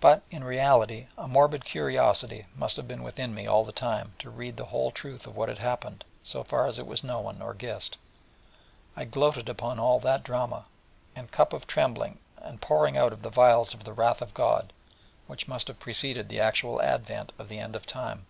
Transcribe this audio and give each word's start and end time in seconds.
But, 0.00 0.24
in 0.32 0.42
reality, 0.42 1.06
a 1.16 1.28
morbid 1.28 1.64
curiosity 1.64 2.46
must 2.56 2.76
have 2.76 2.88
been 2.88 3.04
within 3.04 3.32
me 3.32 3.46
all 3.46 3.64
the 3.64 3.70
time 3.70 4.14
to 4.18 4.28
read 4.28 4.56
the 4.56 4.64
real 4.66 4.90
truth 4.90 5.24
of 5.24 5.36
what 5.36 5.48
had 5.48 5.58
happened, 5.58 6.04
so 6.24 6.42
far 6.42 6.66
as 6.66 6.80
it 6.80 6.86
was 6.88 7.04
known, 7.04 7.40
or 7.40 7.54
guessed, 7.54 7.96
and 8.96 9.12
to 9.12 9.16
gloat 9.16 9.48
upon 9.48 9.78
all 9.78 10.00
that 10.00 10.24
drama, 10.24 10.64
and 11.14 11.30
cup 11.30 11.52
of 11.52 11.68
trembling, 11.68 12.18
and 12.38 12.60
pouring 12.60 12.96
out 12.96 13.12
of 13.12 13.22
the 13.22 13.30
vials 13.30 13.72
of 13.72 13.84
the 13.84 13.92
wrath 13.92 14.20
of 14.20 14.34
God, 14.34 14.72
which 15.28 15.46
must 15.46 15.68
have 15.68 15.78
preceded 15.78 16.28
the 16.28 16.40
actual 16.40 16.82
advent 16.82 17.30
of 17.38 17.48
the 17.48 17.60
end 17.60 17.76
of 17.76 17.86
Time. 17.86 18.26